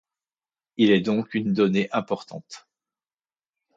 Il 0.77 0.89
est 0.89 0.99
donc 1.01 1.35
une 1.35 1.53
donnée 1.53 1.87
importante. 1.91 2.67